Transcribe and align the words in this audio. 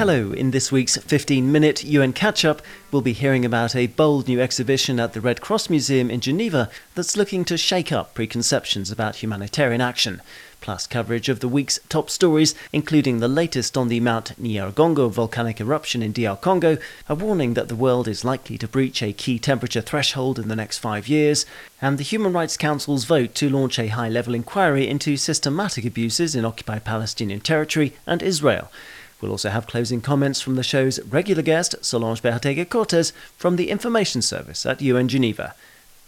Hello, 0.00 0.32
in 0.32 0.50
this 0.50 0.72
week's 0.72 0.96
15 0.96 1.52
minute 1.52 1.84
UN 1.84 2.14
catch 2.14 2.42
up, 2.42 2.62
we'll 2.90 3.02
be 3.02 3.12
hearing 3.12 3.44
about 3.44 3.76
a 3.76 3.86
bold 3.86 4.28
new 4.28 4.40
exhibition 4.40 4.98
at 4.98 5.12
the 5.12 5.20
Red 5.20 5.42
Cross 5.42 5.68
Museum 5.68 6.10
in 6.10 6.22
Geneva 6.22 6.70
that's 6.94 7.18
looking 7.18 7.44
to 7.44 7.58
shake 7.58 7.92
up 7.92 8.14
preconceptions 8.14 8.90
about 8.90 9.16
humanitarian 9.16 9.82
action, 9.82 10.22
plus 10.62 10.86
coverage 10.86 11.28
of 11.28 11.40
the 11.40 11.48
week's 11.48 11.78
top 11.90 12.08
stories, 12.08 12.54
including 12.72 13.20
the 13.20 13.28
latest 13.28 13.76
on 13.76 13.88
the 13.88 14.00
Mount 14.00 14.32
Nyiragongo 14.40 15.10
volcanic 15.10 15.60
eruption 15.60 16.02
in 16.02 16.12
DR 16.12 16.40
Congo, 16.40 16.78
a 17.06 17.14
warning 17.14 17.52
that 17.52 17.68
the 17.68 17.76
world 17.76 18.08
is 18.08 18.24
likely 18.24 18.56
to 18.56 18.66
breach 18.66 19.02
a 19.02 19.12
key 19.12 19.38
temperature 19.38 19.82
threshold 19.82 20.38
in 20.38 20.48
the 20.48 20.56
next 20.56 20.78
five 20.78 21.08
years, 21.08 21.44
and 21.82 21.98
the 21.98 22.04
Human 22.04 22.32
Rights 22.32 22.56
Council's 22.56 23.04
vote 23.04 23.34
to 23.34 23.50
launch 23.50 23.78
a 23.78 23.88
high 23.88 24.08
level 24.08 24.34
inquiry 24.34 24.88
into 24.88 25.18
systematic 25.18 25.84
abuses 25.84 26.34
in 26.34 26.46
occupied 26.46 26.86
Palestinian 26.86 27.40
territory 27.40 27.92
and 28.06 28.22
Israel. 28.22 28.70
We'll 29.20 29.32
also 29.32 29.50
have 29.50 29.66
closing 29.66 30.00
comments 30.00 30.40
from 30.40 30.56
the 30.56 30.62
show's 30.62 31.00
regular 31.04 31.42
guest, 31.42 31.74
Solange 31.82 32.22
Behoteguy 32.22 32.68
Cortez, 32.68 33.12
from 33.36 33.56
the 33.56 33.70
Information 33.70 34.22
Service 34.22 34.64
at 34.64 34.80
UN 34.80 35.08
Geneva. 35.08 35.54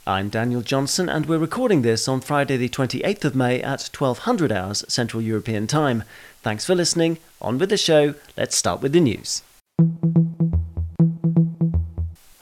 I'm 0.07 0.30
Daniel 0.30 0.62
Johnson, 0.62 1.09
and 1.09 1.27
we're 1.27 1.39
recording 1.39 1.83
this 1.83 2.09
on 2.09 2.20
Friday, 2.20 2.56
the 2.56 2.69
28th 2.69 3.25
of 3.25 3.37
May 3.37 3.61
at 3.61 3.89
1200 3.97 4.51
hours 4.51 4.84
Central 4.89 5.23
European 5.23 5.67
Time. 5.67 6.03
Thanks 6.43 6.65
for 6.65 6.75
listening. 6.75 7.19
On 7.41 7.59
with 7.59 7.70
the 7.70 7.77
show. 7.77 8.15
Let's 8.37 8.56
start 8.56 8.80
with 8.80 8.93
the 8.93 9.01
news. 9.01 9.42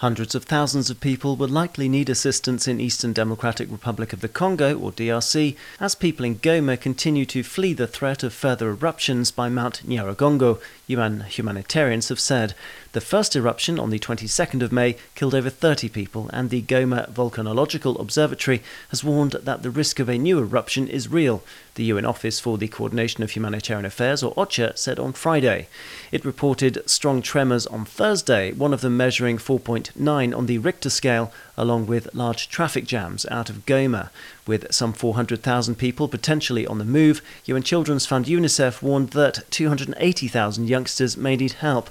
Hundreds 0.00 0.34
of 0.34 0.44
thousands 0.44 0.88
of 0.88 0.98
people 0.98 1.36
will 1.36 1.46
likely 1.46 1.86
need 1.86 2.08
assistance 2.08 2.66
in 2.66 2.80
Eastern 2.80 3.12
Democratic 3.12 3.70
Republic 3.70 4.14
of 4.14 4.22
the 4.22 4.30
Congo, 4.30 4.74
or 4.78 4.90
DRC, 4.90 5.54
as 5.78 5.94
people 5.94 6.24
in 6.24 6.36
Goma 6.36 6.80
continue 6.80 7.26
to 7.26 7.42
flee 7.42 7.74
the 7.74 7.86
threat 7.86 8.22
of 8.22 8.32
further 8.32 8.70
eruptions 8.70 9.30
by 9.30 9.50
Mount 9.50 9.86
Nyiragongo, 9.86 10.58
UN 10.86 11.20
humanitarians 11.28 12.08
have 12.08 12.18
said. 12.18 12.54
The 12.92 13.02
first 13.02 13.36
eruption 13.36 13.78
on 13.78 13.90
the 13.90 13.98
22nd 13.98 14.62
of 14.62 14.72
May 14.72 14.96
killed 15.14 15.34
over 15.34 15.50
30 15.50 15.90
people, 15.90 16.30
and 16.32 16.48
the 16.48 16.62
Goma 16.62 17.12
Volcanological 17.12 18.00
Observatory 18.00 18.62
has 18.88 19.04
warned 19.04 19.32
that 19.32 19.62
the 19.62 19.70
risk 19.70 19.98
of 19.98 20.08
a 20.08 20.16
new 20.16 20.38
eruption 20.38 20.88
is 20.88 21.08
real, 21.08 21.42
the 21.80 21.86
UN 21.86 22.04
Office 22.04 22.38
for 22.38 22.58
the 22.58 22.68
Coordination 22.68 23.22
of 23.22 23.30
Humanitarian 23.30 23.86
Affairs, 23.86 24.22
or 24.22 24.34
OCHA, 24.34 24.76
said 24.76 24.98
on 24.98 25.14
Friday. 25.14 25.66
It 26.12 26.26
reported 26.26 26.82
strong 26.86 27.22
tremors 27.22 27.66
on 27.68 27.86
Thursday, 27.86 28.52
one 28.52 28.74
of 28.74 28.82
them 28.82 28.98
measuring 28.98 29.38
4.9 29.38 30.36
on 30.36 30.44
the 30.44 30.58
Richter 30.58 30.90
scale, 30.90 31.32
along 31.56 31.86
with 31.86 32.14
large 32.14 32.50
traffic 32.50 32.84
jams 32.84 33.24
out 33.30 33.48
of 33.48 33.64
Goma. 33.64 34.10
With 34.46 34.70
some 34.74 34.92
400,000 34.92 35.76
people 35.76 36.06
potentially 36.06 36.66
on 36.66 36.76
the 36.76 36.84
move, 36.84 37.22
UN 37.46 37.62
Children's 37.62 38.04
Fund 38.04 38.26
UNICEF 38.26 38.82
warned 38.82 39.12
that 39.12 39.44
280,000 39.50 40.68
youngsters 40.68 41.16
may 41.16 41.34
need 41.34 41.52
help. 41.52 41.88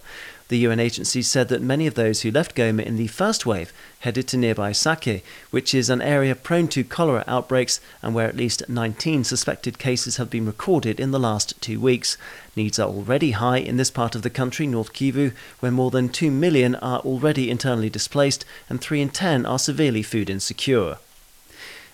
The 0.50 0.58
UN 0.58 0.80
agency 0.80 1.22
said 1.22 1.48
that 1.50 1.62
many 1.62 1.86
of 1.86 1.94
those 1.94 2.22
who 2.22 2.32
left 2.32 2.56
Goma 2.56 2.84
in 2.84 2.98
the 2.98 3.06
first 3.06 3.46
wave 3.46 3.72
headed 4.00 4.28
to 4.30 4.38
nearby 4.38 4.72
Sake, 4.72 5.24
which 5.52 5.76
is 5.76 5.92
an 5.92 6.02
area 6.02 6.34
prone 6.34 6.68
to 6.70 6.84
cholera 6.84 7.24
outbreaks 7.28 7.80
and 8.02 8.16
where 8.16 8.28
at 8.28 8.36
least 8.36 8.68
19 8.68 9.24
suspected 9.24 9.78
cases 9.78 10.18
have 10.18 10.32
been 10.32 10.48
recorded 10.48 11.00
in 11.00 11.12
the 11.12 11.20
last 11.20 11.54
two 11.62 11.80
weeks. 11.80 12.18
Needs 12.56 12.80
are 12.80 12.90
already 12.90 13.32
high 13.32 13.60
in 13.60 13.78
this 13.78 13.92
part 13.92 14.16
of 14.16 14.24
the 14.24 14.32
country, 14.32 14.66
North 14.66 14.92
Kivu, 14.92 15.34
where 15.60 15.72
more 15.72 15.92
than 15.92 16.10
2 16.10 16.32
million 16.32 16.74
are 16.76 17.00
already 17.02 17.52
internally 17.52 17.92
displaced 17.92 18.44
and 18.70 18.82
3 18.82 19.02
in 19.02 19.10
10 19.10 19.46
are 19.46 19.60
severely 19.60 20.02
food 20.02 20.32
insecure. 20.32 20.98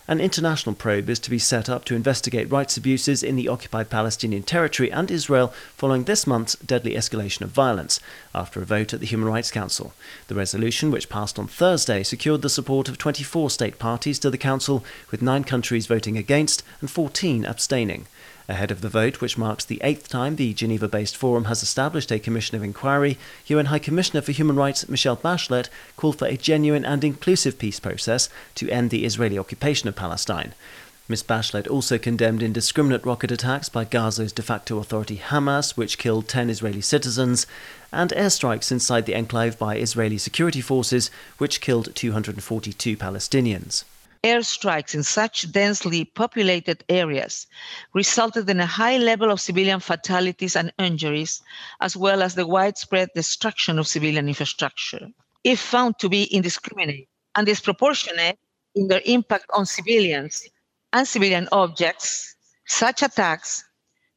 An 0.07 0.21
international 0.21 0.75
probe 0.75 1.09
is 1.09 1.17
to 1.17 1.31
be 1.31 1.39
set 1.39 1.67
up 1.67 1.83
to 1.85 1.95
investigate 1.95 2.51
rights 2.51 2.77
abuses 2.77 3.23
in 3.23 3.35
the 3.35 3.47
occupied 3.47 3.89
Palestinian 3.89 4.43
territory 4.43 4.91
and 4.91 5.09
Israel 5.09 5.51
following 5.75 6.03
this 6.03 6.27
month's 6.27 6.55
deadly 6.57 6.93
escalation 6.93 7.41
of 7.41 7.49
violence, 7.49 7.99
after 8.35 8.61
a 8.61 8.65
vote 8.65 8.93
at 8.93 8.99
the 8.99 9.07
Human 9.07 9.27
Rights 9.27 9.49
Council. 9.49 9.93
The 10.27 10.35
resolution, 10.35 10.91
which 10.91 11.09
passed 11.09 11.39
on 11.39 11.47
Thursday, 11.47 12.03
secured 12.03 12.43
the 12.43 12.49
support 12.49 12.87
of 12.87 12.99
24 12.99 13.49
state 13.49 13.79
parties 13.79 14.19
to 14.19 14.29
the 14.29 14.37
Council, 14.37 14.85
with 15.09 15.23
nine 15.23 15.43
countries 15.43 15.87
voting 15.87 16.17
against 16.17 16.61
and 16.81 16.91
14 16.91 17.43
abstaining. 17.43 18.05
Ahead 18.47 18.69
of 18.69 18.81
the 18.81 18.89
vote, 18.89 19.21
which 19.21 19.39
marks 19.39 19.65
the 19.65 19.81
eighth 19.81 20.07
time 20.07 20.35
the 20.35 20.53
Geneva 20.53 20.87
based 20.87 21.17
forum 21.17 21.45
has 21.45 21.63
established 21.63 22.11
a 22.11 22.19
commission 22.19 22.55
of 22.55 22.63
inquiry, 22.63 23.17
UN 23.47 23.65
High 23.67 23.79
Commissioner 23.79 24.21
for 24.21 24.33
Human 24.33 24.55
Rights 24.55 24.87
Michelle 24.87 25.17
Bachelet 25.17 25.67
called 25.97 26.19
for 26.19 26.27
a 26.27 26.37
genuine 26.37 26.85
and 26.85 27.03
inclusive 27.03 27.57
peace 27.57 27.79
process 27.79 28.29
to 28.53 28.69
end 28.69 28.91
the 28.91 29.03
Israeli 29.03 29.39
occupation 29.39 29.89
of 29.89 29.95
Palestine. 29.95 30.53
Ms. 31.07 31.23
Bachelet 31.23 31.67
also 31.67 31.97
condemned 31.97 32.43
indiscriminate 32.43 33.03
rocket 33.03 33.31
attacks 33.31 33.67
by 33.67 33.83
Gaza's 33.83 34.31
de 34.31 34.43
facto 34.43 34.77
authority 34.77 35.17
Hamas, 35.17 35.75
which 35.75 35.97
killed 35.97 36.27
10 36.27 36.51
Israeli 36.51 36.81
citizens, 36.81 37.47
and 37.91 38.11
airstrikes 38.11 38.71
inside 38.71 39.07
the 39.07 39.15
enclave 39.15 39.57
by 39.57 39.77
Israeli 39.77 40.19
security 40.19 40.61
forces, 40.61 41.09
which 41.39 41.61
killed 41.61 41.95
242 41.95 42.95
Palestinians 42.95 43.85
airstrikes 44.25 44.95
in 44.95 45.03
such 45.03 45.51
densely 45.51 46.03
populated 46.03 46.83
areas 46.89 47.45
resulted 47.93 48.49
in 48.49 48.59
a 48.59 48.65
high 48.65 48.97
level 48.97 49.29
of 49.29 49.39
civilian 49.39 49.79
fatalities 49.79 50.55
and 50.55 50.73
injuries, 50.79 51.43
as 51.79 51.95
well 51.95 52.23
as 52.23 52.33
the 52.33 52.47
widespread 52.47 53.09
destruction 53.13 53.77
of 53.77 53.87
civilian 53.87 54.27
infrastructure. 54.27 55.07
If 55.43 55.59
found 55.59 55.99
to 55.99 56.09
be 56.09 56.23
indiscriminate 56.35 57.07
and 57.35 57.45
disproportionate 57.45 58.39
in 58.73 58.87
their 58.87 59.03
impact 59.05 59.45
on 59.53 59.67
civilians 59.67 60.43
and 60.91 61.07
civilian 61.07 61.47
objects, 61.51 62.35
such 62.65 63.03
attacks 63.03 63.63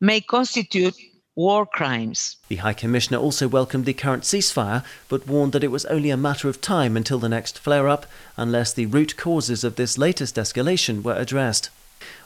may 0.00 0.22
constitute 0.22 0.94
war 1.38 1.64
crimes. 1.64 2.36
The 2.48 2.56
High 2.56 2.72
Commissioner 2.72 3.18
also 3.18 3.46
welcomed 3.46 3.84
the 3.84 3.94
current 3.94 4.24
ceasefire, 4.24 4.84
but 5.08 5.28
warned 5.28 5.52
that 5.52 5.62
it 5.62 5.70
was 5.70 5.84
only 5.84 6.10
a 6.10 6.16
matter 6.16 6.48
of 6.48 6.60
time 6.60 6.96
until 6.96 7.20
the 7.20 7.28
next 7.28 7.60
flare 7.60 7.88
up, 7.88 8.06
unless 8.36 8.72
the 8.72 8.86
root 8.86 9.16
causes 9.16 9.62
of 9.62 9.76
this 9.76 9.96
latest 9.96 10.34
escalation 10.34 11.00
were 11.00 11.14
addressed. 11.14 11.70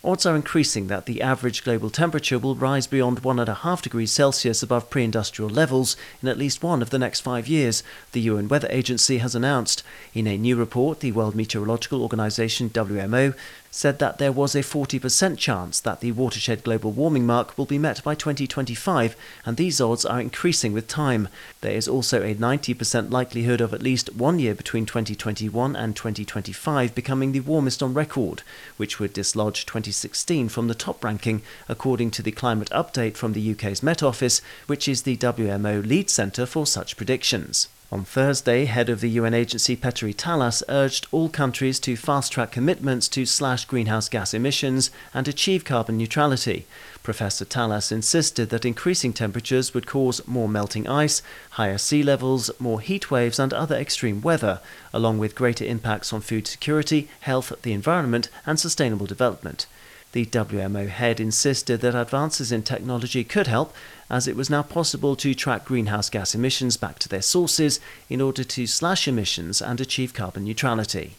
Odds 0.05 0.27
are 0.27 0.35
increasing 0.35 0.87
that 0.87 1.07
the 1.07 1.21
average 1.21 1.63
global 1.63 1.91
temperature 1.91 2.39
will 2.39 2.55
rise 2.55 2.87
beyond 2.87 3.23
1.5 3.23 3.83
degrees 3.83 4.13
Celsius 4.13 4.63
above 4.63 4.91
pre 4.91 5.05
industrial 5.05 5.51
levels 5.51 5.97
in 6.23 6.29
at 6.29 6.39
least 6.39 6.63
one 6.63 6.83
of 6.83 6.91
the 6.91 6.99
next 6.99 7.21
five 7.21 7.47
years, 7.47 7.83
the 8.13 8.21
UN 8.23 8.49
Weather 8.49 8.69
Agency 8.71 9.19
has 9.19 9.35
announced. 9.35 9.83
In 10.15 10.27
a 10.27 10.39
new 10.39 10.57
report, 10.57 11.01
the 11.01 11.13
World 11.13 11.35
Meteorological 11.35 12.03
Organization, 12.03 12.71
WMO, 12.71 13.35
said 13.75 13.99
that 13.99 14.19
there 14.19 14.31
was 14.31 14.55
a 14.55 14.61
40% 14.61 15.39
chance 15.39 15.81
that 15.81 16.01
the 16.01 16.13
watershed 16.13 16.63
global 16.63 16.93
warming 16.93 17.25
mark 17.25 17.57
will 17.57 17.65
be 17.65 17.79
met 17.79 18.05
by 18.05 18.15
2025, 18.15 19.17
and 19.47 19.57
these 19.57 19.81
odds 19.81 20.05
are 20.05 20.21
increasing 20.21 20.75
with 20.75 20.87
time. 20.87 21.27
There 21.63 21.73
is 21.73 21.89
also 21.89 22.23
a 22.23 22.35
90% 22.35 23.11
likelihood 23.11 23.63
of 23.63 23.73
at 23.73 23.83
least 23.83 24.15
one 24.15 24.39
year 24.39 24.55
between 24.55 24.85
2021 24.85 25.75
and 25.75 25.97
2025 25.97 26.95
becoming 26.95 27.33
the 27.33 27.41
warmest 27.41 27.83
on 27.83 27.95
record, 27.95 28.43
which 28.77 29.01
would 29.01 29.15
dislodge 29.15 29.65
2016 29.65 30.51
from 30.51 30.69
the 30.69 30.75
top 30.75 31.03
ranking, 31.03 31.41
according 31.67 32.11
to 32.11 32.23
the 32.23 32.31
climate 32.31 32.69
update 32.73 33.17
from 33.17 33.33
the 33.33 33.53
UK's 33.53 33.83
Met 33.83 34.03
Office, 34.03 34.43
which 34.67 34.87
is 34.87 35.03
the 35.03 35.17
WMO 35.17 35.85
lead 35.85 36.11
centre 36.11 36.45
for 36.45 36.67
such 36.67 36.99
predictions. 36.99 37.69
On 37.93 38.05
Thursday, 38.05 38.65
head 38.65 38.89
of 38.89 39.03
the 39.03 39.11
UN 39.21 39.35
agency 39.35 39.77
Petteri 39.77 40.15
Taalas 40.15 40.63
urged 40.67 41.07
all 41.13 41.29
countries 41.29 41.79
to 41.81 41.95
fast 41.95 42.33
track 42.33 42.51
commitments 42.51 43.07
to 43.09 43.27
slash 43.27 43.67
greenhouse 43.67 44.09
gas 44.09 44.33
emissions 44.33 44.91
and 45.13 45.29
achieve 45.29 45.67
carbon 45.67 45.99
neutrality. 45.99 46.65
Professor 47.03 47.45
Taalas 47.45 47.93
insisted 47.93 48.49
that 48.49 48.65
increasing 48.65 49.13
temperatures 49.13 49.75
would 49.75 49.87
cause 49.87 50.27
more 50.27 50.49
melting 50.49 50.89
ice, 50.89 51.21
higher 51.51 51.77
sea 51.77 52.03
levels, 52.03 52.51
more 52.59 52.81
heat 52.81 53.11
waves, 53.11 53.39
and 53.39 53.53
other 53.53 53.77
extreme 53.77 54.23
weather, 54.23 54.61
along 54.95 55.19
with 55.19 55.35
greater 55.35 55.67
impacts 55.67 56.15
on 56.15 56.23
food 56.23 56.47
security, 56.47 57.11
health, 57.21 57.53
the 57.61 57.75
environment, 57.75 58.31
and 58.47 58.59
sustainable 58.59 59.05
development. 59.05 59.67
The 60.13 60.27
WMO 60.27 60.89
head 60.91 61.21
insisted 61.21 61.81
that 61.81 61.95
advances 61.95 62.53
in 62.53 62.63
technology 62.63 63.25
could 63.25 63.47
help, 63.47 63.75
as 64.11 64.29
it 64.29 64.37
was 64.37 64.51
now 64.51 64.63
possible 64.63 65.17
to 65.17 65.33
track 65.33 65.65
greenhouse 65.65 66.11
gas 66.11 66.35
emissions 66.35 66.77
back 66.77 66.99
to 66.99 67.09
their 67.09 67.23
sources 67.23 67.81
in 68.11 68.21
order 68.21 68.45
to 68.45 68.67
slash 68.67 69.09
emissions 69.09 69.63
and 69.63 69.81
achieve 69.81 70.13
carbon 70.13 70.45
neutrality. 70.45 71.17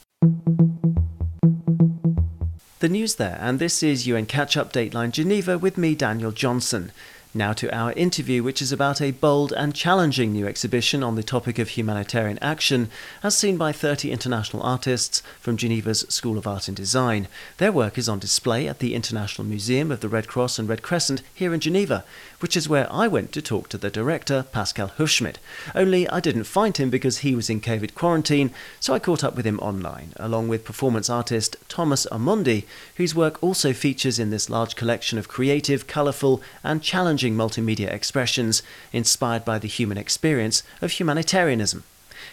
The 2.79 2.89
news 2.89 3.15
there, 3.15 3.39
and 3.41 3.57
this 3.57 3.81
is 3.81 4.05
UN 4.05 4.27
Catch 4.27 4.57
Up 4.57 4.71
Dateline 4.71 5.11
Geneva 5.11 5.57
with 5.57 5.75
me, 5.75 5.95
Daniel 5.95 6.31
Johnson. 6.31 6.91
Now 7.35 7.51
to 7.53 7.75
our 7.75 7.93
interview, 7.93 8.43
which 8.43 8.61
is 8.61 8.71
about 8.71 9.01
a 9.01 9.09
bold 9.09 9.53
and 9.53 9.73
challenging 9.73 10.33
new 10.33 10.45
exhibition 10.45 11.01
on 11.01 11.15
the 11.15 11.23
topic 11.23 11.57
of 11.57 11.69
humanitarian 11.69 12.37
action, 12.43 12.91
as 13.23 13.35
seen 13.35 13.57
by 13.57 13.71
30 13.71 14.11
international 14.11 14.61
artists 14.61 15.23
from 15.39 15.57
Geneva's 15.57 16.05
School 16.09 16.37
of 16.37 16.45
Art 16.45 16.67
and 16.67 16.77
Design. 16.77 17.27
Their 17.57 17.71
work 17.71 17.97
is 17.97 18.07
on 18.07 18.19
display 18.19 18.67
at 18.67 18.77
the 18.77 18.93
International 18.93 19.47
Museum 19.47 19.91
of 19.91 20.01
the 20.01 20.09
Red 20.09 20.27
Cross 20.27 20.59
and 20.59 20.69
Red 20.69 20.83
Crescent 20.83 21.23
here 21.33 21.55
in 21.55 21.59
Geneva, 21.59 22.05
which 22.39 22.55
is 22.55 22.69
where 22.69 22.87
I 22.93 23.07
went 23.07 23.31
to 23.31 23.41
talk 23.41 23.67
to 23.69 23.79
the 23.79 23.89
director, 23.89 24.45
Pascal 24.51 24.89
Hufschmid. 24.89 25.37
Only 25.73 26.07
I 26.09 26.19
didn't 26.19 26.43
find 26.43 26.77
him 26.77 26.91
because 26.91 27.19
he 27.19 27.33
was 27.33 27.49
in 27.49 27.61
COVID 27.61 27.95
quarantine, 27.95 28.51
so 28.79 28.93
I 28.93 28.99
caught 28.99 29.23
up 29.23 29.35
with 29.35 29.47
him 29.47 29.59
online, 29.59 30.13
along 30.17 30.49
with 30.49 30.65
performance 30.65 31.09
artist 31.09 31.55
Thomas 31.67 32.05
Amondi, 32.11 32.65
whose 32.97 33.15
work 33.15 33.41
also 33.41 33.73
features 33.73 34.19
in 34.19 34.29
this 34.29 34.51
large 34.51 34.75
collection 34.75 35.17
of 35.17 35.27
creative, 35.27 35.87
colourful, 35.87 36.39
and 36.63 36.83
challenging 36.83 37.22
challenging 37.23 37.37
multimedia 37.37 37.89
expressions 37.89 38.61
inspired 38.91 39.45
by 39.45 39.57
the 39.57 39.67
human 39.67 39.97
experience 39.97 40.61
of 40.81 40.91
humanitarianism. 40.91 41.83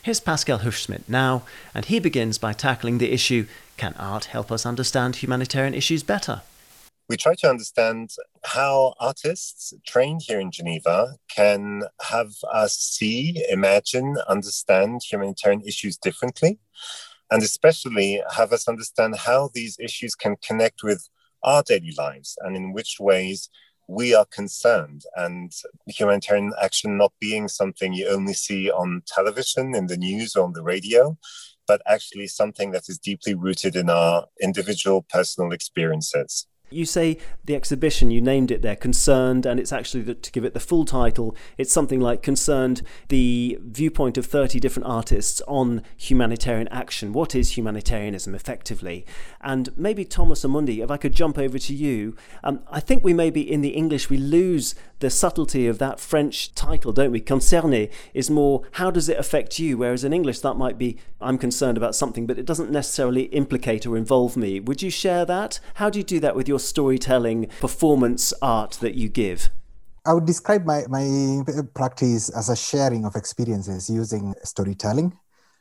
Here's 0.02 0.18
Pascal 0.18 0.60
Hufschmid 0.60 1.02
now, 1.06 1.42
and 1.72 1.84
he 1.84 2.00
begins 2.00 2.38
by 2.38 2.52
tackling 2.52 2.98
the 2.98 3.12
issue 3.12 3.46
can 3.76 3.94
art 3.94 4.26
help 4.26 4.50
us 4.50 4.66
understand 4.66 5.16
humanitarian 5.16 5.74
issues 5.74 6.02
better? 6.02 6.42
we 7.08 7.16
try 7.16 7.34
to 7.34 7.50
understand 7.50 8.10
how 8.44 8.94
artists 9.00 9.74
trained 9.84 10.20
here 10.24 10.38
in 10.38 10.52
Geneva 10.52 11.16
can 11.28 11.82
have 12.02 12.30
us 12.52 12.76
see, 12.76 13.44
imagine, 13.50 14.16
understand 14.28 15.00
humanitarian 15.02 15.60
issues 15.66 15.96
differently, 15.96 16.60
and 17.28 17.42
especially 17.42 18.22
have 18.36 18.52
us 18.52 18.68
understand 18.68 19.16
how 19.16 19.50
these 19.54 19.76
issues 19.80 20.14
can 20.14 20.36
connect 20.36 20.84
with 20.84 21.08
our 21.42 21.64
daily 21.64 21.92
lives 21.98 22.38
and 22.42 22.54
in 22.54 22.72
which 22.72 22.98
ways 23.00 23.50
we 23.90 24.14
are 24.14 24.26
concerned 24.26 25.02
and 25.16 25.52
humanitarian 25.88 26.52
action 26.62 26.96
not 26.96 27.12
being 27.20 27.48
something 27.48 27.92
you 27.92 28.06
only 28.08 28.34
see 28.34 28.70
on 28.70 29.02
television, 29.04 29.74
in 29.74 29.88
the 29.88 29.96
news, 29.96 30.36
or 30.36 30.44
on 30.44 30.52
the 30.52 30.62
radio, 30.62 31.18
but 31.66 31.82
actually 31.86 32.28
something 32.28 32.70
that 32.70 32.88
is 32.88 32.98
deeply 32.98 33.34
rooted 33.34 33.74
in 33.74 33.90
our 33.90 34.26
individual 34.40 35.04
personal 35.10 35.50
experiences. 35.52 36.46
You 36.70 36.84
say 36.84 37.18
the 37.44 37.56
exhibition, 37.56 38.10
you 38.10 38.20
named 38.20 38.50
it 38.50 38.62
there, 38.62 38.76
Concerned, 38.76 39.44
and 39.44 39.58
it's 39.58 39.72
actually, 39.72 40.02
the, 40.02 40.14
to 40.14 40.30
give 40.30 40.44
it 40.44 40.54
the 40.54 40.60
full 40.60 40.84
title, 40.84 41.34
it's 41.58 41.72
something 41.72 42.00
like 42.00 42.22
Concerned, 42.22 42.82
the 43.08 43.58
viewpoint 43.62 44.16
of 44.16 44.26
30 44.26 44.60
different 44.60 44.86
artists 44.86 45.42
on 45.48 45.82
humanitarian 45.96 46.68
action. 46.68 47.12
What 47.12 47.34
is 47.34 47.56
humanitarianism 47.56 48.34
effectively? 48.34 49.04
And 49.40 49.76
maybe 49.76 50.04
Thomas 50.04 50.44
Amondi, 50.44 50.82
if 50.82 50.90
I 50.90 50.96
could 50.96 51.12
jump 51.12 51.38
over 51.38 51.58
to 51.58 51.74
you, 51.74 52.16
um, 52.44 52.60
I 52.70 52.78
think 52.78 53.02
we 53.02 53.12
maybe 53.12 53.40
in 53.40 53.62
the 53.62 53.70
English 53.70 54.08
we 54.08 54.16
lose 54.18 54.74
the 55.00 55.10
subtlety 55.10 55.66
of 55.66 55.78
that 55.78 55.98
French 55.98 56.54
title, 56.54 56.92
don't 56.92 57.10
we? 57.10 57.20
Concerné 57.20 57.90
is 58.14 58.30
more, 58.30 58.62
how 58.72 58.90
does 58.90 59.08
it 59.08 59.18
affect 59.18 59.58
you? 59.58 59.78
Whereas 59.78 60.04
in 60.04 60.12
English 60.12 60.40
that 60.40 60.54
might 60.54 60.78
be, 60.78 60.98
I'm 61.20 61.38
concerned 61.38 61.76
about 61.76 61.94
something, 61.94 62.26
but 62.26 62.38
it 62.38 62.46
doesn't 62.46 62.70
necessarily 62.70 63.24
implicate 63.24 63.86
or 63.86 63.96
involve 63.96 64.36
me. 64.36 64.60
Would 64.60 64.82
you 64.82 64.90
share 64.90 65.24
that? 65.24 65.58
How 65.74 65.90
do 65.90 65.98
you 65.98 66.04
do 66.04 66.20
that 66.20 66.36
with 66.36 66.48
your 66.48 66.59
storytelling 66.60 67.48
performance 67.60 68.32
art 68.40 68.72
that 68.80 68.94
you 68.94 69.08
give? 69.08 69.50
I 70.06 70.14
would 70.14 70.26
describe 70.26 70.64
my, 70.64 70.84
my 70.88 71.42
practice 71.74 72.30
as 72.30 72.48
a 72.48 72.56
sharing 72.56 73.04
of 73.04 73.16
experiences 73.16 73.90
using 73.90 74.34
storytelling. 74.44 75.12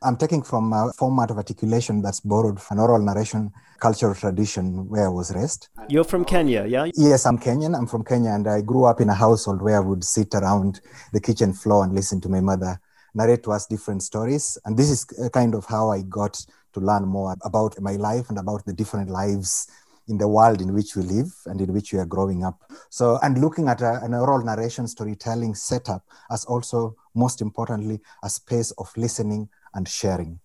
I'm 0.02 0.16
taking 0.16 0.44
from 0.44 0.72
a 0.72 0.94
format 0.98 1.30
of 1.30 1.38
articulation 1.38 2.02
that's 2.02 2.22
borrowed 2.22 2.62
from 2.62 2.78
an 2.78 2.84
oral 2.84 3.04
narration 3.04 3.52
cultural 3.80 4.16
tradition 4.16 4.88
where 4.88 5.08
I 5.08 5.10
was 5.10 5.34
raised. 5.36 5.68
You're 5.90 6.06
from 6.06 6.24
Kenya, 6.24 6.66
yeah? 6.66 6.90
Yes, 6.96 7.26
I'm 7.26 7.38
Kenyan. 7.38 7.78
I'm 7.78 7.88
from 7.88 8.04
Kenya, 8.06 8.32
and 8.32 8.48
I 8.48 8.62
grew 8.62 8.86
up 8.86 9.02
in 9.02 9.10
a 9.10 9.14
household 9.14 9.62
where 9.62 9.78
I 9.78 9.80
would 9.80 10.04
sit 10.04 10.34
around 10.36 10.80
the 11.12 11.20
kitchen 11.20 11.54
floor 11.54 11.84
and 11.84 11.94
listen 11.94 12.22
to 12.22 12.30
my 12.30 12.40
mother 12.40 12.80
narrate 13.14 13.44
to 13.44 13.52
us 13.52 13.66
different 13.66 14.04
stories. 14.04 14.58
And 14.66 14.78
this 14.78 14.90
is 14.90 15.06
kind 15.34 15.56
of 15.56 15.66
how 15.66 15.92
I 15.92 16.02
got 16.04 16.34
to 16.74 16.80
learn 16.80 17.06
more 17.06 17.36
about 17.44 17.80
my 17.82 17.94
life 17.94 18.30
and 18.30 18.38
about 18.38 18.66
the 18.66 18.74
different 18.74 19.10
lives 19.10 19.68
in 20.10 20.18
the 20.18 20.28
world 20.28 20.60
in 20.60 20.74
which 20.74 20.96
we 20.96 21.04
live 21.04 21.32
and 21.46 21.62
in 21.62 21.72
which 21.72 21.94
we 21.94 22.00
are 22.00 22.06
growing 22.06 22.44
up. 22.44 22.70
So, 22.90 23.20
and 23.22 23.40
looking 23.40 23.70
at 23.70 23.82
a, 23.82 24.04
an 24.04 24.14
oral 24.14 24.44
narration 24.44 24.88
storytelling 24.88 25.56
setup 25.56 26.04
as 26.32 26.44
also, 26.46 26.96
most 27.16 27.42
importantly, 27.42 28.02
a 28.24 28.30
space 28.30 28.72
of 28.72 28.92
listening 28.98 29.50
and 29.74 29.88
sharing. 29.88 30.40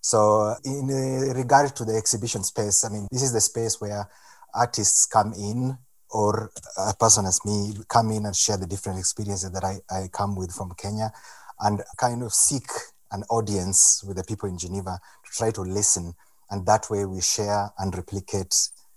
So, 0.00 0.56
in 0.64 0.90
uh, 0.90 1.34
regard 1.34 1.76
to 1.76 1.84
the 1.84 1.94
exhibition 1.96 2.42
space, 2.42 2.84
I 2.84 2.88
mean, 2.88 3.06
this 3.12 3.22
is 3.22 3.32
the 3.32 3.40
space 3.40 3.80
where 3.80 4.08
artists 4.54 5.06
come 5.06 5.32
in 5.34 5.76
or 6.10 6.50
a 6.76 6.94
person 6.94 7.26
as 7.26 7.40
me 7.44 7.74
come 7.88 8.10
in 8.10 8.26
and 8.26 8.34
share 8.34 8.56
the 8.56 8.66
different 8.66 8.98
experiences 8.98 9.50
that 9.52 9.64
I, 9.64 9.78
I 9.90 10.08
come 10.08 10.36
with 10.36 10.52
from 10.52 10.72
Kenya 10.76 11.12
and 11.60 11.82
kind 11.96 12.22
of 12.22 12.32
seek 12.32 12.66
an 13.12 13.22
audience 13.30 14.02
with 14.06 14.16
the 14.16 14.24
people 14.24 14.48
in 14.48 14.58
Geneva 14.58 14.98
to 15.24 15.30
try 15.32 15.50
to 15.50 15.62
listen. 15.62 16.14
And 16.50 16.66
that 16.66 16.90
way 16.90 17.06
we 17.06 17.20
share 17.20 17.70
and 17.78 17.94
replicate 17.94 18.54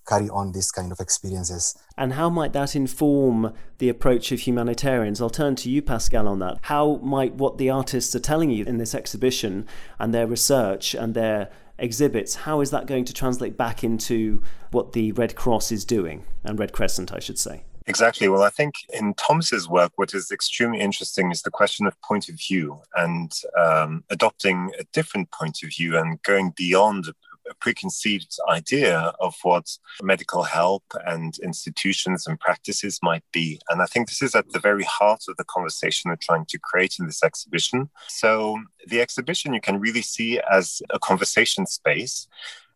carry 0.07 0.29
on 0.29 0.51
these 0.51 0.71
kind 0.71 0.91
of 0.91 0.99
experiences. 0.99 1.75
And 1.97 2.13
how 2.13 2.29
might 2.29 2.53
that 2.53 2.75
inform 2.75 3.53
the 3.77 3.89
approach 3.89 4.31
of 4.31 4.41
humanitarians? 4.41 5.21
I'll 5.21 5.29
turn 5.29 5.55
to 5.57 5.69
you, 5.69 5.81
Pascal, 5.81 6.27
on 6.27 6.39
that. 6.39 6.59
How 6.63 6.97
might 6.97 7.35
what 7.35 7.57
the 7.57 7.69
artists 7.69 8.15
are 8.15 8.19
telling 8.19 8.49
you 8.49 8.65
in 8.65 8.77
this 8.77 8.95
exhibition 8.95 9.67
and 9.99 10.13
their 10.13 10.27
research 10.27 10.93
and 10.93 11.13
their 11.13 11.49
exhibits, 11.77 12.35
how 12.35 12.61
is 12.61 12.71
that 12.71 12.87
going 12.87 13.05
to 13.05 13.13
translate 13.13 13.57
back 13.57 13.83
into 13.83 14.41
what 14.71 14.93
the 14.93 15.11
Red 15.13 15.35
Cross 15.35 15.71
is 15.71 15.85
doing, 15.85 16.25
and 16.43 16.57
Red 16.59 16.71
Crescent, 16.71 17.13
I 17.13 17.19
should 17.19 17.39
say? 17.39 17.63
Exactly. 17.87 18.27
Well, 18.27 18.41
I 18.41 18.49
think 18.49 18.73
in 18.93 19.13
Thomas's 19.13 19.69
work, 19.69 19.91
what 19.95 20.13
is 20.13 20.31
extremely 20.31 20.79
interesting 20.79 21.31
is 21.31 21.43
the 21.43 21.51
question 21.51 21.85
of 21.85 21.99
point 22.01 22.29
of 22.29 22.35
view 22.35 22.81
and 22.95 23.31
um, 23.55 24.03
adopting 24.09 24.71
a 24.79 24.83
different 24.91 25.29
point 25.31 25.59
of 25.63 25.69
view 25.69 25.95
and 25.95 26.21
going 26.23 26.51
beyond 26.55 27.07
a 27.07 27.13
preconceived 27.59 28.35
idea 28.49 29.13
of 29.19 29.35
what 29.43 29.77
medical 30.01 30.43
help 30.43 30.83
and 31.05 31.37
institutions 31.39 32.27
and 32.27 32.39
practices 32.39 32.99
might 33.03 33.23
be. 33.31 33.59
And 33.69 33.81
I 33.81 33.85
think 33.85 34.07
this 34.07 34.21
is 34.21 34.35
at 34.35 34.51
the 34.51 34.59
very 34.59 34.83
heart 34.83 35.23
of 35.27 35.37
the 35.37 35.43
conversation 35.43 36.09
we're 36.09 36.17
trying 36.17 36.45
to 36.47 36.59
create 36.59 36.95
in 36.99 37.05
this 37.05 37.23
exhibition. 37.23 37.89
So, 38.07 38.59
the 38.87 39.01
exhibition 39.01 39.53
you 39.53 39.61
can 39.61 39.79
really 39.79 40.01
see 40.01 40.39
as 40.51 40.81
a 40.89 40.99
conversation 40.99 41.65
space. 41.65 42.27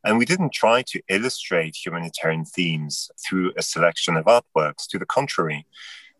And 0.03 0.17
we 0.17 0.25
didn't 0.25 0.53
try 0.53 0.81
to 0.87 1.01
illustrate 1.09 1.75
humanitarian 1.75 2.45
themes 2.45 3.11
through 3.27 3.51
a 3.57 3.61
selection 3.61 4.15
of 4.15 4.25
artworks. 4.25 4.87
To 4.89 4.97
the 4.97 5.05
contrary, 5.05 5.65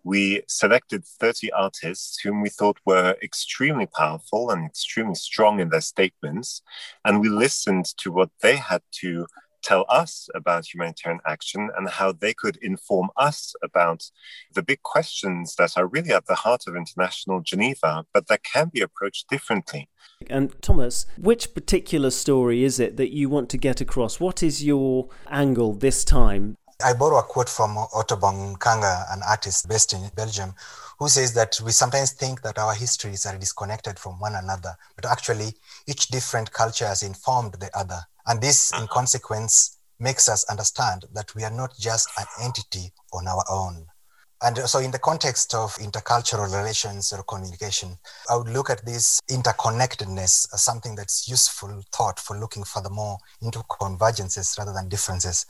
we 0.03 0.41
selected 0.47 1.05
30 1.05 1.51
artists 1.51 2.19
whom 2.19 2.41
we 2.41 2.49
thought 2.49 2.79
were 2.85 3.15
extremely 3.21 3.85
powerful 3.85 4.49
and 4.49 4.65
extremely 4.65 5.15
strong 5.15 5.59
in 5.59 5.69
their 5.69 5.81
statements. 5.81 6.61
And 7.05 7.21
we 7.21 7.29
listened 7.29 7.85
to 7.97 8.11
what 8.11 8.29
they 8.41 8.55
had 8.55 8.81
to 9.01 9.27
tell 9.61 9.85
us 9.89 10.29
about 10.33 10.73
humanitarian 10.73 11.19
action 11.27 11.69
and 11.77 11.89
how 11.89 12.11
they 12.11 12.33
could 12.33 12.57
inform 12.61 13.09
us 13.17 13.53
about 13.61 14.09
the 14.53 14.63
big 14.63 14.81
questions 14.83 15.55
that 15.55 15.77
are 15.77 15.87
really 15.87 16.11
at 16.11 16.27
the 16.27 16.35
heart 16.35 16.63
of 16.67 16.75
international 16.75 17.41
Geneva, 17.41 18.05
but 18.13 18.27
that 18.27 18.43
can 18.43 18.69
be 18.69 18.81
approached 18.81 19.29
differently. 19.29 19.89
And 20.29 20.53
Thomas, 20.61 21.05
which 21.17 21.53
particular 21.53 22.09
story 22.09 22.63
is 22.63 22.79
it 22.79 22.97
that 22.97 23.13
you 23.13 23.29
want 23.29 23.49
to 23.49 23.57
get 23.57 23.81
across? 23.81 24.19
What 24.19 24.43
is 24.43 24.63
your 24.63 25.09
angle 25.29 25.73
this 25.73 26.03
time? 26.03 26.57
I 26.81 26.93
borrow 26.93 27.17
a 27.17 27.23
quote 27.23 27.49
from 27.49 27.75
Otobong 27.75 28.55
Nkanga, 28.55 29.11
an 29.11 29.21
artist 29.27 29.67
based 29.67 29.91
in 29.91 30.09
Belgium, 30.15 30.55
who 30.97 31.09
says 31.09 31.33
that 31.33 31.59
we 31.59 31.73
sometimes 31.73 32.13
think 32.13 32.41
that 32.43 32.57
our 32.57 32.73
histories 32.73 33.25
are 33.25 33.37
disconnected 33.37 33.99
from 33.99 34.17
one 34.17 34.33
another, 34.35 34.77
but 34.95 35.05
actually 35.05 35.55
each 35.87 36.07
different 36.07 36.53
culture 36.53 36.87
has 36.87 37.03
informed 37.03 37.55
the 37.55 37.69
other. 37.77 37.99
And 38.27 38.39
this, 38.39 38.71
in 38.79 38.87
consequence, 38.87 39.77
makes 39.99 40.29
us 40.29 40.45
understand 40.49 41.03
that 41.13 41.35
we 41.35 41.43
are 41.43 41.51
not 41.51 41.77
just 41.77 42.09
an 42.17 42.25
entity 42.41 42.93
on 43.11 43.27
our 43.27 43.43
own. 43.49 43.85
And 44.41 44.57
so, 44.59 44.79
in 44.79 44.91
the 44.91 44.99
context 44.99 45.53
of 45.53 45.75
intercultural 45.79 46.55
relations 46.55 47.11
or 47.11 47.23
communication, 47.23 47.97
I 48.29 48.37
would 48.37 48.47
look 48.47 48.69
at 48.69 48.85
this 48.85 49.19
interconnectedness 49.29 50.53
as 50.53 50.63
something 50.63 50.95
that's 50.95 51.27
useful 51.27 51.83
thought 51.91 52.21
for 52.21 52.39
looking 52.39 52.63
furthermore 52.63 53.17
into 53.41 53.59
convergences 53.63 54.57
rather 54.57 54.71
than 54.71 54.87
differences. 54.87 55.45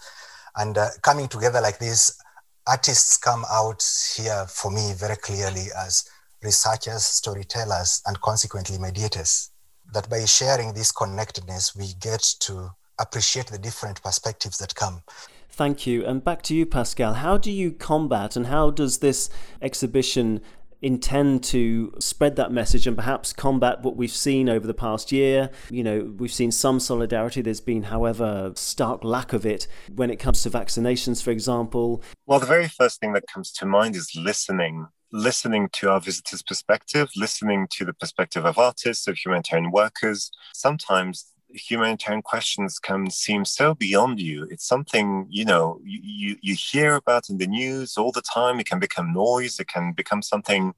And 0.55 0.77
uh, 0.77 0.89
coming 1.01 1.27
together 1.27 1.61
like 1.61 1.79
this, 1.79 2.19
artists 2.67 3.17
come 3.17 3.43
out 3.51 3.83
here 4.15 4.45
for 4.47 4.71
me 4.71 4.93
very 4.95 5.15
clearly 5.15 5.67
as 5.77 6.07
researchers, 6.43 7.03
storytellers, 7.03 8.01
and 8.05 8.19
consequently 8.21 8.77
mediators. 8.77 9.51
That 9.93 10.09
by 10.09 10.25
sharing 10.25 10.73
this 10.73 10.91
connectedness, 10.91 11.75
we 11.75 11.93
get 11.99 12.21
to 12.41 12.71
appreciate 12.99 13.47
the 13.47 13.57
different 13.57 14.01
perspectives 14.03 14.57
that 14.59 14.75
come. 14.75 15.03
Thank 15.49 15.87
you. 15.87 16.05
And 16.05 16.23
back 16.23 16.41
to 16.43 16.55
you, 16.55 16.65
Pascal. 16.65 17.15
How 17.15 17.37
do 17.37 17.51
you 17.51 17.71
combat 17.71 18.35
and 18.35 18.47
how 18.47 18.69
does 18.69 18.99
this 18.99 19.29
exhibition 19.61 20.41
intend 20.81 21.43
to 21.43 21.93
spread 21.99 22.35
that 22.37 22.51
message 22.51 22.87
and 22.87 22.95
perhaps 22.95 23.33
combat 23.33 23.81
what 23.81 23.95
we've 23.95 24.11
seen 24.11 24.49
over 24.49 24.65
the 24.65 24.73
past 24.73 25.11
year. 25.11 25.49
You 25.69 25.83
know, 25.83 26.13
we've 26.17 26.31
seen 26.31 26.51
some 26.51 26.79
solidarity. 26.79 27.41
There's 27.41 27.61
been, 27.61 27.83
however, 27.83 28.51
stark 28.55 29.03
lack 29.03 29.33
of 29.33 29.45
it 29.45 29.67
when 29.93 30.09
it 30.09 30.17
comes 30.17 30.43
to 30.43 30.49
vaccinations, 30.49 31.21
for 31.21 31.31
example. 31.31 32.01
Well, 32.25 32.39
the 32.39 32.45
very 32.45 32.67
first 32.67 32.99
thing 32.99 33.13
that 33.13 33.25
comes 33.27 33.51
to 33.53 33.65
mind 33.65 33.95
is 33.95 34.11
listening. 34.15 34.87
Listening 35.11 35.69
to 35.73 35.89
our 35.89 35.99
visitors' 35.99 36.43
perspective, 36.43 37.09
listening 37.15 37.67
to 37.71 37.83
the 37.83 37.93
perspective 37.93 38.45
of 38.45 38.59
artists, 38.59 39.07
of 39.07 39.17
humanitarian 39.17 39.71
workers. 39.71 40.29
Sometimes 40.53 41.25
humanitarian 41.51 42.21
questions 42.21 42.79
can 42.79 43.09
seem 43.09 43.45
so 43.45 43.75
beyond 43.75 44.19
you. 44.19 44.47
It's 44.49 44.67
something, 44.67 45.27
you 45.29 45.45
know, 45.45 45.79
you, 45.83 46.37
you 46.41 46.55
hear 46.55 46.95
about 46.95 47.29
in 47.29 47.37
the 47.37 47.47
news 47.47 47.97
all 47.97 48.11
the 48.11 48.21
time. 48.21 48.59
It 48.59 48.67
can 48.67 48.79
become 48.79 49.13
noise. 49.13 49.59
It 49.59 49.67
can 49.67 49.93
become 49.93 50.21
something 50.21 50.73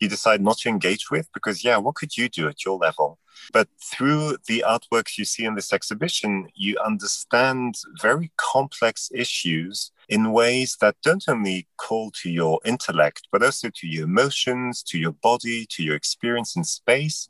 you 0.00 0.08
decide 0.08 0.40
not 0.40 0.58
to 0.58 0.68
engage 0.68 1.10
with 1.10 1.28
because, 1.32 1.64
yeah, 1.64 1.76
what 1.76 1.96
could 1.96 2.16
you 2.16 2.28
do 2.28 2.48
at 2.48 2.64
your 2.64 2.78
level? 2.78 3.18
But 3.52 3.68
through 3.82 4.36
the 4.46 4.64
artworks 4.66 5.18
you 5.18 5.24
see 5.24 5.44
in 5.44 5.54
this 5.54 5.72
exhibition, 5.72 6.48
you 6.54 6.78
understand 6.84 7.76
very 8.00 8.30
complex 8.36 9.10
issues 9.14 9.92
in 10.08 10.32
ways 10.32 10.76
that 10.80 10.96
don't 11.02 11.24
only 11.28 11.66
call 11.76 12.10
to 12.22 12.30
your 12.30 12.60
intellect, 12.64 13.28
but 13.30 13.42
also 13.42 13.70
to 13.74 13.86
your 13.86 14.04
emotions, 14.04 14.82
to 14.84 14.98
your 14.98 15.12
body, 15.12 15.66
to 15.70 15.82
your 15.82 15.96
experience 15.96 16.56
in 16.56 16.64
space. 16.64 17.28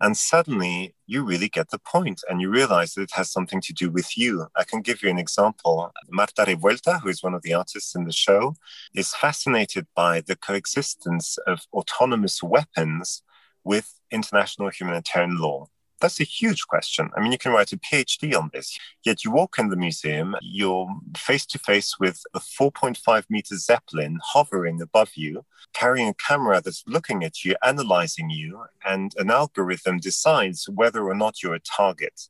And 0.00 0.16
suddenly 0.16 0.94
you 1.06 1.24
really 1.24 1.48
get 1.48 1.70
the 1.70 1.78
point 1.78 2.22
and 2.28 2.40
you 2.40 2.50
realize 2.50 2.94
that 2.94 3.02
it 3.02 3.10
has 3.14 3.30
something 3.30 3.60
to 3.62 3.72
do 3.72 3.90
with 3.90 4.16
you. 4.16 4.46
I 4.54 4.64
can 4.64 4.80
give 4.80 5.02
you 5.02 5.10
an 5.10 5.18
example. 5.18 5.92
Marta 6.08 6.44
Revuelta, 6.44 7.00
who 7.00 7.08
is 7.08 7.22
one 7.22 7.34
of 7.34 7.42
the 7.42 7.54
artists 7.54 7.94
in 7.94 8.04
the 8.04 8.12
show, 8.12 8.54
is 8.94 9.14
fascinated 9.14 9.86
by 9.96 10.20
the 10.20 10.36
coexistence 10.36 11.38
of 11.46 11.62
autonomous 11.72 12.42
weapons 12.42 13.22
with 13.64 13.94
international 14.10 14.70
humanitarian 14.70 15.38
law. 15.38 15.66
That's 16.00 16.20
a 16.20 16.24
huge 16.24 16.66
question. 16.68 17.10
I 17.16 17.20
mean, 17.20 17.32
you 17.32 17.38
can 17.38 17.52
write 17.52 17.72
a 17.72 17.76
PhD 17.76 18.36
on 18.38 18.50
this. 18.52 18.78
Yet 19.04 19.24
you 19.24 19.32
walk 19.32 19.58
in 19.58 19.68
the 19.68 19.76
museum, 19.76 20.36
you're 20.40 20.88
face 21.16 21.44
to 21.46 21.58
face 21.58 21.98
with 21.98 22.22
a 22.34 22.38
4.5 22.38 23.24
meter 23.28 23.56
Zeppelin 23.56 24.18
hovering 24.22 24.80
above 24.80 25.10
you, 25.16 25.44
carrying 25.74 26.08
a 26.08 26.14
camera 26.14 26.60
that's 26.64 26.84
looking 26.86 27.24
at 27.24 27.44
you, 27.44 27.56
analyzing 27.64 28.30
you, 28.30 28.64
and 28.86 29.12
an 29.16 29.30
algorithm 29.30 29.98
decides 29.98 30.68
whether 30.68 31.04
or 31.04 31.14
not 31.14 31.42
you're 31.42 31.54
a 31.54 31.60
target. 31.60 32.28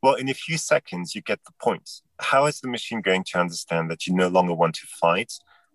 Well, 0.00 0.14
in 0.14 0.28
a 0.28 0.34
few 0.34 0.58
seconds, 0.58 1.14
you 1.14 1.22
get 1.22 1.40
the 1.44 1.52
point. 1.60 1.90
How 2.20 2.46
is 2.46 2.60
the 2.60 2.68
machine 2.68 3.00
going 3.00 3.24
to 3.24 3.40
understand 3.40 3.90
that 3.90 4.06
you 4.06 4.14
no 4.14 4.28
longer 4.28 4.54
want 4.54 4.74
to 4.76 4.86
fight? 4.86 5.32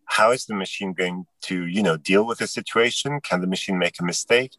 How 0.09 0.31
is 0.31 0.45
the 0.45 0.55
machine 0.55 0.93
going 0.93 1.25
to 1.41 1.65
you 1.67 1.81
know 1.81 1.95
deal 1.95 2.25
with 2.25 2.39
the 2.39 2.47
situation? 2.47 3.21
Can 3.21 3.41
the 3.41 3.47
machine 3.47 3.77
make 3.77 3.99
a 3.99 4.03
mistake? 4.03 4.53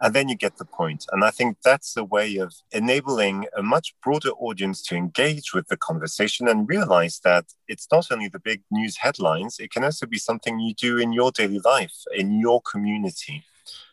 And 0.00 0.12
then 0.14 0.28
you 0.28 0.34
get 0.34 0.56
the 0.56 0.64
point. 0.64 1.06
And 1.12 1.24
i 1.24 1.30
think 1.30 1.58
that's 1.62 1.96
a 1.96 2.04
way 2.04 2.36
of 2.36 2.52
enabling 2.72 3.46
a 3.56 3.62
much 3.62 3.94
broader 4.02 4.32
audience 4.46 4.82
to 4.86 4.96
engage 4.96 5.54
with 5.54 5.68
the 5.68 5.76
conversation 5.76 6.48
and 6.48 6.68
realize 6.68 7.20
that 7.24 7.44
it's 7.68 7.88
not 7.92 8.06
only 8.10 8.28
the 8.28 8.40
big 8.50 8.62
news 8.70 8.96
headlines 8.96 9.58
it 9.58 9.70
can 9.70 9.84
also 9.84 10.06
be 10.06 10.18
something 10.18 10.58
you 10.58 10.74
do 10.74 10.98
in 10.98 11.12
your 11.12 11.30
daily 11.30 11.60
life 11.64 11.96
in 12.12 12.40
your 12.40 12.60
community. 12.72 13.44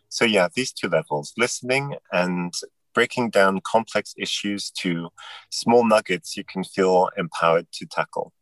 So 0.10 0.26
yeah 0.26 0.48
these 0.56 0.72
two 0.72 0.90
levels 0.90 1.34
listening 1.38 1.96
and 2.12 2.54
breaking 2.94 3.30
down 3.30 3.62
complex 3.62 4.14
issues 4.18 4.72
to 4.82 5.10
small 5.50 5.84
nuggets 5.86 6.36
you 6.38 6.44
can 6.44 6.64
feel 6.64 7.10
empowered 7.18 7.68
to 7.74 7.86
tackle 7.86 8.34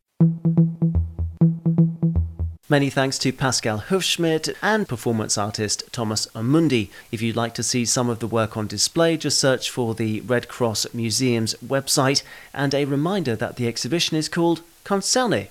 Many 2.71 2.91
thanks 2.91 3.17
to 3.17 3.33
Pascal 3.33 3.79
Hufschmid 3.79 4.53
and 4.61 4.87
performance 4.87 5.39
artist 5.39 5.81
Thomas 5.91 6.27
Amondi. 6.35 6.91
If 7.11 7.19
you'd 7.19 7.35
like 7.35 7.55
to 7.55 7.63
see 7.63 7.83
some 7.83 8.09
of 8.11 8.19
the 8.19 8.27
work 8.27 8.55
on 8.55 8.67
display, 8.67 9.17
just 9.17 9.39
search 9.39 9.71
for 9.71 9.95
the 9.95 10.21
Red 10.21 10.47
Cross 10.47 10.85
Museum's 10.93 11.55
website. 11.65 12.21
And 12.53 12.75
a 12.75 12.85
reminder 12.85 13.35
that 13.35 13.55
the 13.55 13.67
exhibition 13.67 14.17
is 14.17 14.29
called 14.29 14.61
Concerne. 14.83 15.47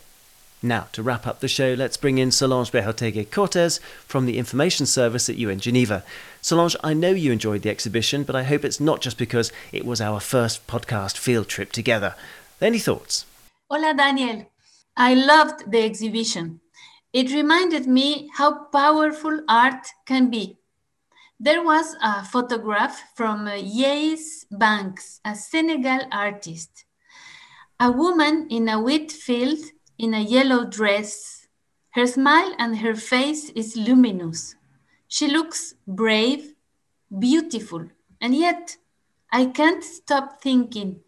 Now, 0.63 0.87
to 0.93 1.03
wrap 1.03 1.27
up 1.27 1.41
the 1.41 1.49
show, 1.49 1.75
let's 1.77 1.97
bring 1.97 2.19
in 2.19 2.31
Solange 2.31 2.71
Behoteguy 2.71 3.33
Cortez 3.33 3.81
from 4.07 4.25
the 4.25 4.39
Information 4.39 4.87
Service 4.87 5.29
at 5.29 5.39
UN 5.39 5.59
Geneva. 5.59 6.05
Solange, 6.41 6.77
I 6.85 6.95
know 6.95 7.11
you 7.11 7.33
enjoyed 7.33 7.63
the 7.63 7.71
exhibition, 7.71 8.23
but 8.23 8.37
I 8.37 8.45
hope 8.45 8.65
it's 8.65 8.79
not 8.79 9.01
just 9.01 9.19
because 9.19 9.51
it 9.73 9.85
was 9.85 10.01
our 10.01 10.21
first 10.21 10.69
podcast 10.69 11.17
field 11.19 11.49
trip 11.49 11.73
together. 11.73 12.15
Any 12.61 12.79
thoughts? 12.79 13.27
Hola, 13.69 13.93
Daniel. 13.93 14.49
I 14.97 15.15
loved 15.15 15.69
the 15.73 15.83
exhibition. 15.83 16.61
It 17.13 17.33
reminded 17.33 17.87
me 17.87 18.31
how 18.35 18.65
powerful 18.67 19.43
art 19.49 19.87
can 20.05 20.31
be. 20.31 20.59
There 21.41 21.65
was 21.65 21.97
a 22.03 22.25
photograph 22.25 23.03
from 23.15 23.47
uh, 23.47 23.53
Yace 23.53 24.45
Banks, 24.51 25.21
a 25.25 25.35
Senegal 25.35 26.01
artist. 26.13 26.85
A 27.81 27.91
woman 27.91 28.49
in 28.51 28.69
a 28.69 28.81
wheat 28.81 29.11
field 29.11 29.59
in 29.99 30.13
a 30.15 30.21
yellow 30.21 30.65
dress. 30.65 31.47
Her 31.91 32.07
smile 32.07 32.55
and 32.59 32.79
her 32.79 32.95
face 32.95 33.51
is 33.51 33.77
luminous. 33.77 34.57
She 35.07 35.29
looks 35.29 35.75
brave, 35.87 36.55
beautiful, 37.19 37.89
and 38.21 38.35
yet 38.35 38.77
I 39.33 39.47
can't 39.47 39.83
stop 39.83 40.43
thinking. 40.43 41.01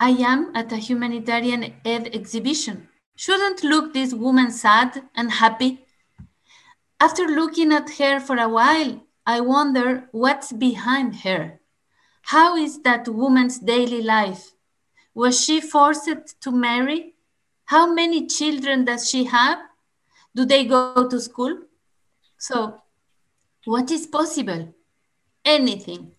I 0.00 0.10
am 0.10 0.52
at 0.54 0.72
a 0.72 0.76
humanitarian 0.76 1.74
aid 1.84 2.14
exhibition. 2.14 2.87
Shouldn't 3.18 3.64
look 3.64 3.94
this 3.94 4.14
woman 4.14 4.52
sad 4.52 5.02
and 5.12 5.32
happy? 5.32 5.84
After 7.00 7.26
looking 7.26 7.72
at 7.72 7.90
her 7.98 8.20
for 8.20 8.36
a 8.36 8.48
while, 8.48 9.02
I 9.26 9.40
wonder 9.40 10.08
what's 10.12 10.52
behind 10.52 11.16
her. 11.26 11.58
How 12.22 12.56
is 12.56 12.82
that 12.82 13.08
woman's 13.08 13.58
daily 13.58 14.02
life? 14.02 14.52
Was 15.14 15.44
she 15.44 15.60
forced 15.60 16.40
to 16.40 16.52
marry? 16.52 17.16
How 17.64 17.92
many 17.92 18.28
children 18.28 18.84
does 18.84 19.10
she 19.10 19.24
have? 19.24 19.58
Do 20.36 20.44
they 20.44 20.64
go 20.64 21.08
to 21.08 21.20
school? 21.20 21.62
So, 22.38 22.82
what 23.64 23.90
is 23.90 24.06
possible? 24.06 24.72
Anything. 25.44 26.12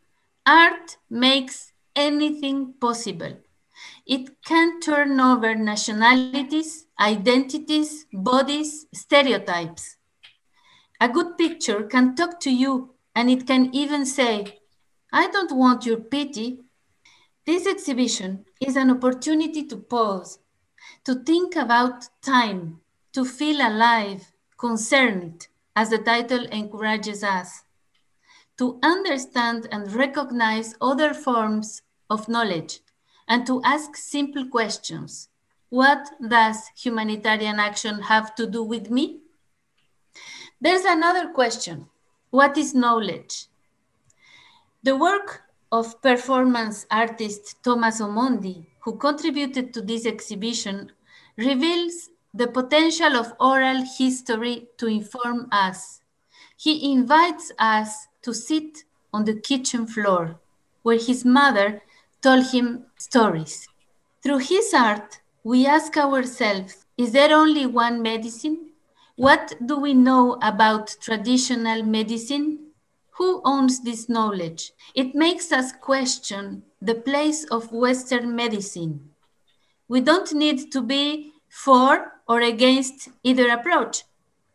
Art 0.45 0.97
makes 1.09 1.71
anything 1.95 2.73
possible. 2.73 3.37
It 4.09 4.41
can 4.43 4.79
turn 4.81 5.19
over 5.19 5.53
nationalities, 5.53 6.87
identities, 6.99 8.07
bodies, 8.11 8.87
stereotypes. 8.91 9.97
A 10.99 11.07
good 11.07 11.37
picture 11.37 11.83
can 11.83 12.15
talk 12.15 12.39
to 12.39 12.49
you 12.49 12.95
and 13.15 13.29
it 13.29 13.45
can 13.45 13.69
even 13.71 14.07
say, 14.07 14.61
I 15.13 15.27
don't 15.27 15.55
want 15.55 15.85
your 15.85 15.97
pity. 15.97 16.61
This 17.45 17.67
exhibition 17.67 18.45
is 18.59 18.75
an 18.75 18.89
opportunity 18.89 19.63
to 19.65 19.77
pause, 19.77 20.39
to 21.05 21.13
think 21.13 21.55
about 21.55 22.09
time, 22.23 22.81
to 23.13 23.23
feel 23.23 23.61
alive, 23.61 24.31
concerned, 24.57 25.49
as 25.75 25.91
the 25.91 25.99
title 25.99 26.45
encourages 26.45 27.23
us, 27.23 27.61
to 28.57 28.79
understand 28.81 29.67
and 29.71 29.93
recognize 29.93 30.73
other 30.81 31.13
forms 31.13 31.83
of 32.09 32.27
knowledge, 32.27 32.79
and 33.29 33.45
to 33.45 33.61
ask 33.63 33.95
simple 33.95 34.45
questions. 34.47 35.29
What 35.69 36.09
does 36.27 36.71
humanitarian 36.75 37.59
action 37.59 38.01
have 38.01 38.33
to 38.35 38.47
do 38.47 38.63
with 38.63 38.89
me? 38.89 39.19
There's 40.59 40.83
another 40.83 41.29
question. 41.29 41.85
What 42.31 42.57
is 42.57 42.73
knowledge? 42.73 43.45
The 44.81 44.97
work 44.97 45.43
of 45.71 46.01
performance 46.01 46.87
artist 46.89 47.63
Thomas 47.63 48.01
Amondi, 48.01 48.65
who 48.79 48.97
contributed 48.97 49.73
to 49.75 49.81
this 49.81 50.05
exhibition, 50.07 50.91
reveals 51.37 52.09
the 52.33 52.47
potential 52.47 53.15
of 53.15 53.33
oral 53.39 53.83
history 53.97 54.67
to 54.77 54.87
inform 54.87 55.47
us. 55.51 56.01
He 56.57 56.91
invites 56.91 57.51
us 57.59 58.07
to 58.23 58.33
sit 58.33 58.83
on 59.13 59.25
the 59.25 59.35
kitchen 59.35 59.87
floor, 59.87 60.39
where 60.81 60.97
his 60.97 61.23
mother 61.23 61.81
told 62.21 62.51
him 62.51 62.85
stories. 62.97 63.67
Through 64.21 64.39
his 64.39 64.73
art, 64.73 65.19
we 65.43 65.65
ask 65.65 65.95
ourselves 65.97 66.85
is 66.97 67.13
there 67.13 67.33
only 67.33 67.65
one 67.65 68.01
medicine? 68.01 68.71
What 69.15 69.53
do 69.65 69.79
we 69.79 69.93
know 69.93 70.37
about 70.41 70.95
traditional 70.99 71.83
medicine? 71.83 72.71
Who 73.17 73.41
owns 73.45 73.81
this 73.81 74.09
knowledge? 74.09 74.71
It 74.95 75.15
makes 75.15 75.51
us 75.51 75.71
question 75.71 76.63
the 76.81 76.95
place 76.95 77.45
of 77.45 77.71
Western 77.71 78.35
medicine. 78.35 79.11
We 79.87 80.01
don't 80.01 80.33
need 80.33 80.71
to 80.71 80.81
be 80.81 81.31
for 81.49 82.13
or 82.27 82.41
against 82.41 83.09
either 83.23 83.49
approach. 83.49 84.03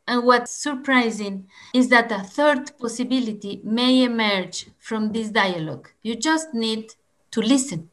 And 0.06 0.24
what's 0.24 0.62
surprising 0.62 1.48
is 1.72 1.88
that 1.88 2.12
a 2.12 2.22
third 2.22 2.76
possibility 2.78 3.60
may 3.64 4.02
emerge 4.02 4.66
from 4.78 5.12
this 5.12 5.30
dialogue. 5.30 5.88
You 6.02 6.14
just 6.14 6.52
need 6.52 6.92
to 7.34 7.40
listen. 7.40 7.90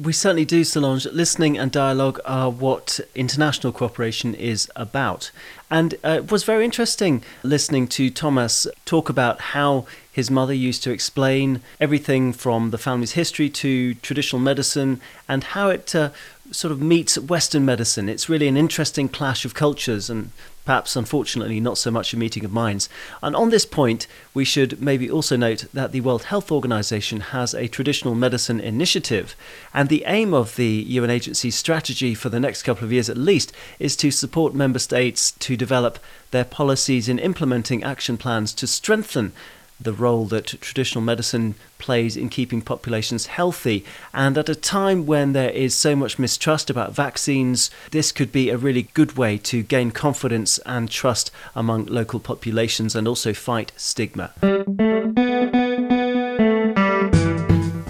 We 0.00 0.12
certainly 0.12 0.44
do, 0.44 0.64
Solange. 0.64 1.06
Listening 1.12 1.56
and 1.56 1.70
dialogue 1.70 2.18
are 2.24 2.50
what 2.50 2.98
international 3.14 3.72
cooperation 3.72 4.34
is 4.34 4.68
about. 4.74 5.30
And 5.70 5.94
uh, 6.04 6.20
it 6.24 6.32
was 6.32 6.42
very 6.42 6.64
interesting 6.64 7.22
listening 7.44 7.86
to 7.88 8.10
Thomas 8.10 8.66
talk 8.86 9.08
about 9.08 9.40
how 9.54 9.86
his 10.10 10.30
mother 10.30 10.54
used 10.54 10.82
to 10.84 10.90
explain 10.90 11.60
everything 11.78 12.32
from 12.32 12.70
the 12.70 12.78
family's 12.78 13.12
history 13.12 13.48
to 13.50 13.94
traditional 13.94 14.40
medicine 14.40 15.00
and 15.28 15.44
how 15.44 15.68
it 15.68 15.94
uh, 15.94 16.10
sort 16.50 16.72
of 16.72 16.80
meets 16.80 17.18
Western 17.18 17.64
medicine. 17.64 18.08
It's 18.08 18.28
really 18.28 18.48
an 18.48 18.56
interesting 18.56 19.08
clash 19.08 19.44
of 19.44 19.54
cultures 19.54 20.10
and 20.10 20.30
perhaps 20.64 20.96
unfortunately 20.96 21.60
not 21.60 21.78
so 21.78 21.90
much 21.90 22.12
a 22.12 22.16
meeting 22.16 22.44
of 22.44 22.52
minds. 22.52 22.88
And 23.22 23.36
on 23.36 23.50
this 23.50 23.66
point, 23.66 24.06
we 24.32 24.44
should 24.44 24.80
maybe 24.80 25.10
also 25.10 25.36
note 25.36 25.66
that 25.72 25.92
the 25.92 26.00
World 26.00 26.24
Health 26.24 26.50
Organization 26.50 27.20
has 27.20 27.54
a 27.54 27.68
traditional 27.68 28.14
medicine 28.14 28.60
initiative, 28.60 29.36
and 29.72 29.88
the 29.88 30.04
aim 30.06 30.32
of 30.32 30.56
the 30.56 30.84
UN 30.88 31.10
agency's 31.10 31.54
strategy 31.54 32.14
for 32.14 32.28
the 32.28 32.40
next 32.40 32.62
couple 32.62 32.84
of 32.84 32.92
years 32.92 33.10
at 33.10 33.16
least 33.16 33.52
is 33.78 33.96
to 33.96 34.10
support 34.10 34.54
member 34.54 34.78
states 34.78 35.32
to 35.32 35.56
develop 35.56 35.98
their 36.30 36.44
policies 36.44 37.08
in 37.08 37.18
implementing 37.18 37.82
action 37.82 38.16
plans 38.16 38.52
to 38.54 38.66
strengthen 38.66 39.32
the 39.80 39.92
role 39.92 40.24
that 40.26 40.46
traditional 40.46 41.02
medicine 41.02 41.54
plays 41.78 42.16
in 42.16 42.28
keeping 42.28 42.62
populations 42.62 43.26
healthy. 43.26 43.84
And 44.12 44.38
at 44.38 44.48
a 44.48 44.54
time 44.54 45.06
when 45.06 45.32
there 45.32 45.50
is 45.50 45.74
so 45.74 45.94
much 45.94 46.18
mistrust 46.18 46.70
about 46.70 46.94
vaccines, 46.94 47.70
this 47.90 48.12
could 48.12 48.32
be 48.32 48.50
a 48.50 48.56
really 48.56 48.88
good 48.94 49.16
way 49.16 49.38
to 49.38 49.62
gain 49.62 49.90
confidence 49.90 50.58
and 50.64 50.90
trust 50.90 51.30
among 51.54 51.86
local 51.86 52.20
populations 52.20 52.94
and 52.94 53.06
also 53.06 53.34
fight 53.34 53.72
stigma. 53.76 54.32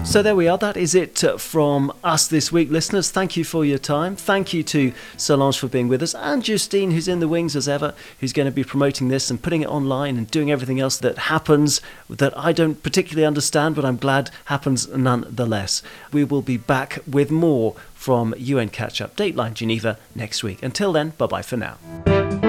So 0.05 0.21
there 0.21 0.35
we 0.35 0.47
are. 0.47 0.57
That 0.57 0.77
is 0.77 0.95
it 0.95 1.23
uh, 1.25 1.37
from 1.37 1.91
us 2.01 2.27
this 2.27 2.49
week, 2.49 2.69
listeners. 2.69 3.11
Thank 3.11 3.35
you 3.35 3.43
for 3.43 3.65
your 3.65 3.77
time. 3.77 4.15
Thank 4.15 4.53
you 4.53 4.63
to 4.63 4.93
Solange 5.17 5.57
for 5.59 5.67
being 5.67 5.89
with 5.89 6.01
us 6.01 6.15
and 6.15 6.41
Justine, 6.41 6.91
who's 6.91 7.09
in 7.09 7.19
the 7.19 7.27
wings 7.27 7.53
as 7.53 7.67
ever, 7.67 7.93
who's 8.21 8.31
going 8.31 8.45
to 8.45 8.51
be 8.51 8.63
promoting 8.63 9.09
this 9.09 9.29
and 9.29 9.41
putting 9.41 9.61
it 9.61 9.67
online 9.67 10.15
and 10.15 10.31
doing 10.31 10.51
everything 10.51 10.79
else 10.79 10.97
that 10.99 11.17
happens 11.17 11.81
that 12.09 12.37
I 12.37 12.53
don't 12.53 12.81
particularly 12.81 13.25
understand, 13.25 13.75
but 13.75 13.83
I'm 13.83 13.97
glad 13.97 14.29
happens 14.45 14.87
nonetheless. 14.87 15.81
We 16.13 16.23
will 16.23 16.43
be 16.43 16.57
back 16.57 16.99
with 17.05 17.29
more 17.29 17.75
from 17.93 18.33
UN 18.37 18.69
Catch 18.69 19.01
Up 19.01 19.17
Dateline 19.17 19.53
Geneva 19.55 19.97
next 20.13 20.43
week. 20.43 20.63
Until 20.63 20.93
then, 20.93 21.09
bye 21.17 21.27
bye 21.27 21.41
for 21.41 21.57
now. 21.57 22.44